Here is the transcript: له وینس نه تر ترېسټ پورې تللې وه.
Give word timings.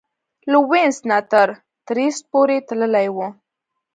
له 0.51 0.57
وینس 0.69 0.97
نه 1.09 1.17
تر 1.31 1.47
ترېسټ 1.87 2.21
پورې 2.31 2.57
تللې 2.67 3.07
وه. 3.15 3.27